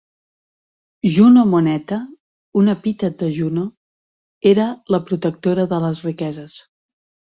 [1.17, 1.99] Juno Moneta,
[2.61, 3.67] un epítet de Juno,
[4.53, 6.57] era la protectora de les riqueses.